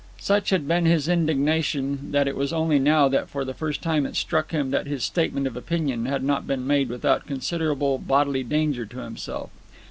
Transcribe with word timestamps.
Such 0.19 0.49
had 0.49 0.67
been 0.67 0.87
his 0.87 1.07
indignation 1.07 2.09
that 2.09 2.27
it 2.27 2.35
was 2.35 2.51
only 2.51 2.79
now 2.79 3.07
that 3.09 3.29
for 3.29 3.45
the 3.45 3.53
first 3.53 3.83
time 3.83 4.03
it 4.07 4.15
struck 4.15 4.49
him 4.49 4.71
that 4.71 4.87
his 4.87 5.03
statement 5.03 5.45
of 5.45 5.55
opinion 5.55 6.07
had 6.07 6.23
not 6.23 6.47
been 6.47 6.65
made 6.65 6.89
without 6.89 7.27
considerable 7.27 7.99
bodily 7.99 8.41
danger 8.41 8.87
to 8.87 8.97
himself. 8.97 9.51